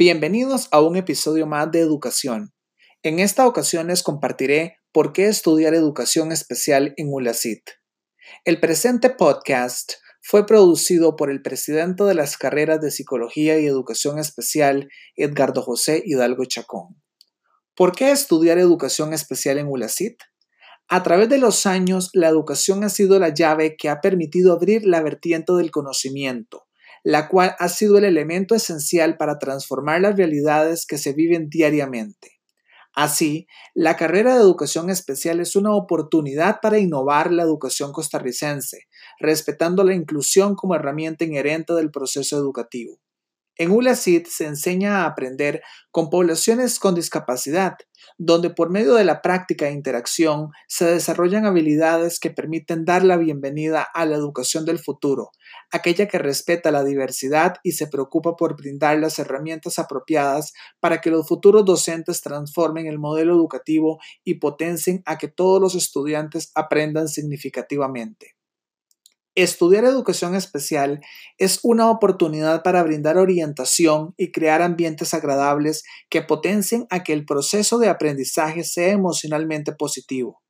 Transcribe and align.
Bienvenidos 0.00 0.68
a 0.70 0.80
un 0.80 0.96
episodio 0.96 1.46
más 1.46 1.70
de 1.70 1.80
Educación. 1.80 2.54
En 3.02 3.18
esta 3.18 3.46
ocasión 3.46 3.88
les 3.88 4.02
compartiré 4.02 4.78
por 4.92 5.12
qué 5.12 5.26
estudiar 5.26 5.74
educación 5.74 6.32
especial 6.32 6.94
en 6.96 7.08
ULACIT. 7.12 7.68
El 8.46 8.60
presente 8.60 9.10
podcast 9.10 9.92
fue 10.22 10.46
producido 10.46 11.16
por 11.16 11.30
el 11.30 11.42
presidente 11.42 12.02
de 12.04 12.14
las 12.14 12.38
carreras 12.38 12.80
de 12.80 12.90
Psicología 12.90 13.60
y 13.60 13.66
Educación 13.66 14.18
Especial, 14.18 14.88
Edgardo 15.16 15.60
José 15.60 16.02
Hidalgo 16.02 16.46
Chacón. 16.46 16.96
¿Por 17.76 17.92
qué 17.92 18.10
estudiar 18.10 18.56
educación 18.56 19.12
especial 19.12 19.58
en 19.58 19.68
ULACIT? 19.68 20.16
A 20.88 21.02
través 21.02 21.28
de 21.28 21.36
los 21.36 21.66
años, 21.66 22.08
la 22.14 22.28
educación 22.28 22.84
ha 22.84 22.88
sido 22.88 23.18
la 23.18 23.34
llave 23.34 23.76
que 23.76 23.90
ha 23.90 24.00
permitido 24.00 24.54
abrir 24.54 24.86
la 24.86 25.02
vertiente 25.02 25.52
del 25.52 25.70
conocimiento, 25.70 26.69
la 27.04 27.28
cual 27.28 27.56
ha 27.58 27.68
sido 27.68 27.98
el 27.98 28.04
elemento 28.04 28.54
esencial 28.54 29.16
para 29.16 29.38
transformar 29.38 30.00
las 30.00 30.16
realidades 30.16 30.86
que 30.86 30.98
se 30.98 31.12
viven 31.12 31.48
diariamente. 31.48 32.40
Así, 32.92 33.46
la 33.74 33.96
carrera 33.96 34.34
de 34.34 34.40
educación 34.40 34.90
especial 34.90 35.40
es 35.40 35.54
una 35.54 35.74
oportunidad 35.74 36.58
para 36.60 36.78
innovar 36.78 37.32
la 37.32 37.44
educación 37.44 37.92
costarricense, 37.92 38.88
respetando 39.20 39.84
la 39.84 39.94
inclusión 39.94 40.56
como 40.56 40.74
herramienta 40.74 41.24
inherente 41.24 41.72
del 41.72 41.90
proceso 41.90 42.36
educativo. 42.36 42.98
En 43.60 43.72
ULACID 43.72 44.26
se 44.26 44.46
enseña 44.46 45.02
a 45.02 45.04
aprender 45.04 45.60
con 45.90 46.08
poblaciones 46.08 46.78
con 46.78 46.94
discapacidad, 46.94 47.76
donde 48.16 48.48
por 48.48 48.70
medio 48.70 48.94
de 48.94 49.04
la 49.04 49.20
práctica 49.20 49.68
e 49.68 49.72
interacción 49.72 50.48
se 50.66 50.86
desarrollan 50.86 51.44
habilidades 51.44 52.18
que 52.20 52.30
permiten 52.30 52.86
dar 52.86 53.04
la 53.04 53.18
bienvenida 53.18 53.82
a 53.82 54.06
la 54.06 54.16
educación 54.16 54.64
del 54.64 54.78
futuro, 54.78 55.32
aquella 55.70 56.08
que 56.08 56.16
respeta 56.16 56.70
la 56.70 56.84
diversidad 56.84 57.56
y 57.62 57.72
se 57.72 57.86
preocupa 57.86 58.34
por 58.34 58.56
brindar 58.56 58.98
las 58.98 59.18
herramientas 59.18 59.78
apropiadas 59.78 60.54
para 60.80 61.02
que 61.02 61.10
los 61.10 61.28
futuros 61.28 61.66
docentes 61.66 62.22
transformen 62.22 62.86
el 62.86 62.98
modelo 62.98 63.34
educativo 63.34 63.98
y 64.24 64.36
potencien 64.36 65.02
a 65.04 65.18
que 65.18 65.28
todos 65.28 65.60
los 65.60 65.74
estudiantes 65.74 66.50
aprendan 66.54 67.08
significativamente. 67.08 68.39
Estudiar 69.36 69.84
educación 69.84 70.34
especial 70.34 71.00
es 71.38 71.60
una 71.62 71.88
oportunidad 71.88 72.64
para 72.64 72.82
brindar 72.82 73.16
orientación 73.16 74.12
y 74.16 74.32
crear 74.32 74.60
ambientes 74.60 75.14
agradables 75.14 75.84
que 76.08 76.20
potencien 76.20 76.86
a 76.90 77.04
que 77.04 77.12
el 77.12 77.24
proceso 77.24 77.78
de 77.78 77.88
aprendizaje 77.88 78.64
sea 78.64 78.88
emocionalmente 78.88 79.72
positivo. 79.72 80.42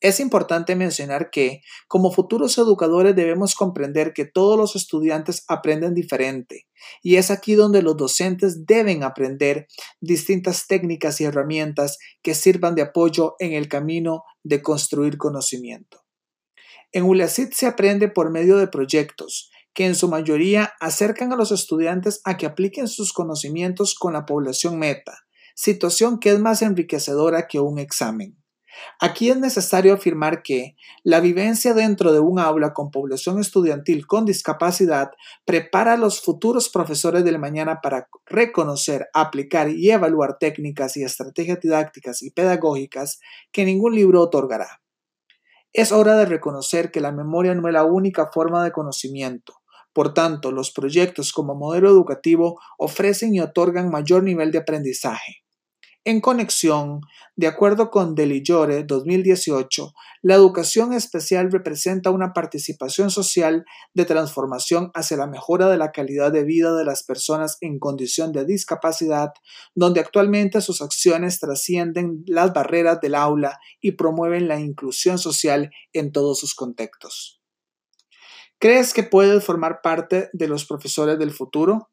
Es 0.00 0.20
importante 0.20 0.76
mencionar 0.76 1.30
que, 1.30 1.62
como 1.88 2.12
futuros 2.12 2.56
educadores, 2.58 3.16
debemos 3.16 3.54
comprender 3.54 4.12
que 4.12 4.26
todos 4.26 4.58
los 4.58 4.76
estudiantes 4.76 5.44
aprenden 5.48 5.94
diferente, 5.94 6.66
y 7.02 7.16
es 7.16 7.30
aquí 7.30 7.54
donde 7.54 7.82
los 7.82 7.96
docentes 7.96 8.66
deben 8.66 9.02
aprender 9.02 9.66
distintas 10.00 10.66
técnicas 10.66 11.20
y 11.20 11.24
herramientas 11.24 11.98
que 12.22 12.34
sirvan 12.34 12.74
de 12.74 12.82
apoyo 12.82 13.36
en 13.38 13.52
el 13.52 13.68
camino 13.68 14.24
de 14.42 14.62
construir 14.62 15.18
conocimiento. 15.18 15.99
En 16.92 17.04
ULACIT 17.04 17.52
se 17.52 17.66
aprende 17.66 18.08
por 18.08 18.30
medio 18.30 18.56
de 18.56 18.66
proyectos 18.66 19.50
que 19.74 19.86
en 19.86 19.94
su 19.94 20.08
mayoría 20.08 20.72
acercan 20.80 21.32
a 21.32 21.36
los 21.36 21.52
estudiantes 21.52 22.20
a 22.24 22.36
que 22.36 22.46
apliquen 22.46 22.88
sus 22.88 23.12
conocimientos 23.12 23.94
con 23.94 24.12
la 24.14 24.26
población 24.26 24.78
meta, 24.78 25.20
situación 25.54 26.18
que 26.18 26.30
es 26.30 26.40
más 26.40 26.62
enriquecedora 26.62 27.46
que 27.46 27.60
un 27.60 27.78
examen. 27.78 28.36
Aquí 28.98 29.30
es 29.30 29.36
necesario 29.36 29.94
afirmar 29.94 30.42
que 30.42 30.74
la 31.04 31.20
vivencia 31.20 31.74
dentro 31.74 32.12
de 32.12 32.18
un 32.18 32.38
aula 32.38 32.72
con 32.72 32.90
población 32.90 33.38
estudiantil 33.38 34.06
con 34.06 34.24
discapacidad 34.24 35.10
prepara 35.44 35.92
a 35.92 35.96
los 35.96 36.20
futuros 36.20 36.68
profesores 36.70 37.24
del 37.24 37.38
mañana 37.38 37.80
para 37.82 38.08
reconocer, 38.26 39.08
aplicar 39.12 39.68
y 39.68 39.90
evaluar 39.90 40.38
técnicas 40.38 40.96
y 40.96 41.04
estrategias 41.04 41.60
didácticas 41.60 42.22
y 42.22 42.30
pedagógicas 42.30 43.20
que 43.52 43.64
ningún 43.64 43.94
libro 43.94 44.22
otorgará. 44.22 44.79
Es 45.72 45.92
hora 45.92 46.16
de 46.16 46.26
reconocer 46.26 46.90
que 46.90 47.00
la 47.00 47.12
memoria 47.12 47.54
no 47.54 47.68
es 47.68 47.74
la 47.74 47.84
única 47.84 48.30
forma 48.32 48.64
de 48.64 48.72
conocimiento. 48.72 49.54
Por 49.92 50.14
tanto, 50.14 50.52
los 50.52 50.72
proyectos 50.72 51.32
como 51.32 51.54
modelo 51.54 51.88
educativo 51.88 52.60
ofrecen 52.78 53.34
y 53.34 53.40
otorgan 53.40 53.90
mayor 53.90 54.22
nivel 54.24 54.50
de 54.50 54.58
aprendizaje. 54.58 55.39
En 56.06 56.22
conexión, 56.22 57.02
de 57.36 57.46
acuerdo 57.46 57.90
con 57.90 58.14
Delillore 58.14 58.84
2018, 58.84 59.92
la 60.22 60.34
educación 60.34 60.94
especial 60.94 61.52
representa 61.52 62.08
una 62.08 62.32
participación 62.32 63.10
social 63.10 63.66
de 63.92 64.06
transformación 64.06 64.90
hacia 64.94 65.18
la 65.18 65.26
mejora 65.26 65.68
de 65.68 65.76
la 65.76 65.92
calidad 65.92 66.32
de 66.32 66.44
vida 66.44 66.74
de 66.74 66.86
las 66.86 67.02
personas 67.02 67.58
en 67.60 67.78
condición 67.78 68.32
de 68.32 68.46
discapacidad, 68.46 69.34
donde 69.74 70.00
actualmente 70.00 70.62
sus 70.62 70.80
acciones 70.80 71.38
trascienden 71.38 72.24
las 72.26 72.54
barreras 72.54 73.02
del 73.02 73.14
aula 73.14 73.58
y 73.82 73.92
promueven 73.92 74.48
la 74.48 74.58
inclusión 74.58 75.18
social 75.18 75.70
en 75.92 76.12
todos 76.12 76.40
sus 76.40 76.54
contextos. 76.54 77.42
¿Crees 78.58 78.94
que 78.94 79.02
puedes 79.02 79.44
formar 79.44 79.80
parte 79.82 80.30
de 80.32 80.48
los 80.48 80.64
profesores 80.64 81.18
del 81.18 81.30
futuro? 81.30 81.90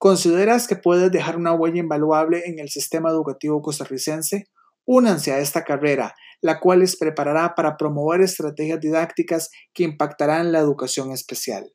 ¿Consideras 0.00 0.66
que 0.66 0.76
puedes 0.76 1.12
dejar 1.12 1.36
una 1.36 1.52
huella 1.52 1.80
invaluable 1.80 2.44
en 2.46 2.58
el 2.58 2.70
sistema 2.70 3.10
educativo 3.10 3.60
costarricense? 3.60 4.46
Únanse 4.86 5.30
a 5.30 5.40
esta 5.40 5.62
carrera, 5.62 6.14
la 6.40 6.58
cual 6.58 6.78
les 6.78 6.96
preparará 6.96 7.54
para 7.54 7.76
promover 7.76 8.22
estrategias 8.22 8.80
didácticas 8.80 9.50
que 9.74 9.82
impactarán 9.82 10.52
la 10.52 10.58
educación 10.58 11.12
especial. 11.12 11.70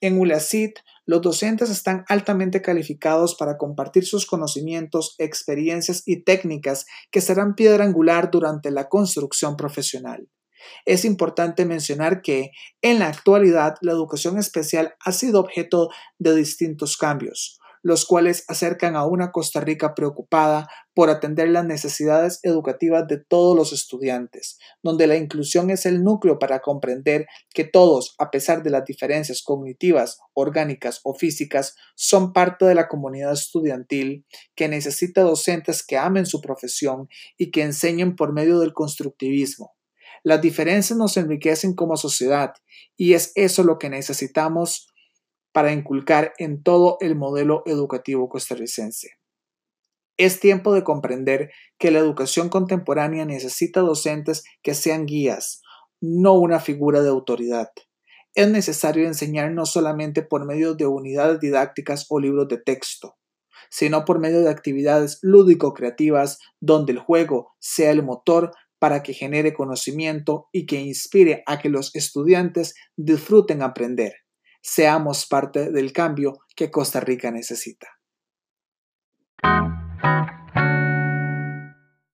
En 0.00 0.18
ULACIT, 0.18 0.78
los 1.04 1.20
docentes 1.20 1.68
están 1.68 2.06
altamente 2.08 2.62
calificados 2.62 3.34
para 3.34 3.58
compartir 3.58 4.06
sus 4.06 4.24
conocimientos, 4.24 5.14
experiencias 5.18 6.04
y 6.06 6.24
técnicas 6.24 6.86
que 7.10 7.20
serán 7.20 7.56
piedra 7.56 7.84
angular 7.84 8.30
durante 8.30 8.70
la 8.70 8.88
construcción 8.88 9.54
profesional. 9.54 10.30
Es 10.84 11.04
importante 11.04 11.64
mencionar 11.64 12.22
que 12.22 12.50
en 12.82 12.98
la 12.98 13.08
actualidad 13.08 13.76
la 13.80 13.92
educación 13.92 14.38
especial 14.38 14.94
ha 15.00 15.12
sido 15.12 15.40
objeto 15.40 15.88
de 16.18 16.34
distintos 16.34 16.96
cambios, 16.96 17.58
los 17.82 18.04
cuales 18.04 18.44
acercan 18.48 18.96
a 18.96 19.06
una 19.06 19.30
Costa 19.30 19.60
Rica 19.60 19.94
preocupada 19.94 20.68
por 20.94 21.10
atender 21.10 21.48
las 21.48 21.64
necesidades 21.64 22.40
educativas 22.42 23.06
de 23.06 23.18
todos 23.18 23.56
los 23.56 23.72
estudiantes, 23.72 24.58
donde 24.82 25.06
la 25.06 25.16
inclusión 25.16 25.70
es 25.70 25.86
el 25.86 26.02
núcleo 26.02 26.38
para 26.38 26.60
comprender 26.60 27.26
que 27.54 27.64
todos, 27.64 28.14
a 28.18 28.30
pesar 28.30 28.62
de 28.62 28.70
las 28.70 28.84
diferencias 28.84 29.42
cognitivas, 29.42 30.18
orgánicas 30.34 31.00
o 31.04 31.14
físicas, 31.14 31.76
son 31.94 32.32
parte 32.32 32.64
de 32.64 32.74
la 32.74 32.88
comunidad 32.88 33.32
estudiantil 33.32 34.26
que 34.54 34.68
necesita 34.68 35.22
docentes 35.22 35.84
que 35.86 35.96
amen 35.96 36.26
su 36.26 36.40
profesión 36.40 37.08
y 37.36 37.50
que 37.50 37.62
enseñen 37.62 38.16
por 38.16 38.32
medio 38.32 38.58
del 38.58 38.72
constructivismo 38.72 39.77
las 40.22 40.40
diferencias 40.40 40.98
nos 40.98 41.16
enriquecen 41.16 41.74
como 41.74 41.96
sociedad 41.96 42.54
y 42.96 43.14
es 43.14 43.32
eso 43.34 43.64
lo 43.64 43.78
que 43.78 43.90
necesitamos 43.90 44.92
para 45.52 45.72
inculcar 45.72 46.32
en 46.38 46.62
todo 46.62 46.98
el 47.00 47.16
modelo 47.16 47.62
educativo 47.66 48.28
costarricense. 48.28 49.10
Es 50.16 50.40
tiempo 50.40 50.74
de 50.74 50.82
comprender 50.82 51.50
que 51.78 51.90
la 51.90 52.00
educación 52.00 52.48
contemporánea 52.48 53.24
necesita 53.24 53.80
docentes 53.80 54.42
que 54.62 54.74
sean 54.74 55.06
guías, 55.06 55.62
no 56.00 56.34
una 56.34 56.60
figura 56.60 57.02
de 57.02 57.08
autoridad. 57.08 57.70
Es 58.34 58.48
necesario 58.50 59.06
enseñar 59.06 59.52
no 59.52 59.64
solamente 59.64 60.22
por 60.22 60.44
medio 60.44 60.74
de 60.74 60.86
unidades 60.86 61.40
didácticas 61.40 62.06
o 62.08 62.20
libros 62.20 62.48
de 62.48 62.58
texto, 62.58 63.16
sino 63.70 64.04
por 64.04 64.18
medio 64.18 64.40
de 64.40 64.50
actividades 64.50 65.18
lúdico-creativas 65.22 66.38
donde 66.60 66.92
el 66.92 66.98
juego 66.98 67.54
sea 67.58 67.90
el 67.90 68.02
motor 68.02 68.52
para 68.78 69.02
que 69.02 69.12
genere 69.12 69.52
conocimiento 69.54 70.48
y 70.52 70.66
que 70.66 70.80
inspire 70.80 71.42
a 71.46 71.58
que 71.58 71.68
los 71.68 71.94
estudiantes 71.94 72.74
disfruten 72.96 73.62
aprender. 73.62 74.14
Seamos 74.62 75.26
parte 75.26 75.70
del 75.70 75.92
cambio 75.92 76.38
que 76.54 76.70
Costa 76.70 77.00
Rica 77.00 77.30
necesita. 77.30 77.88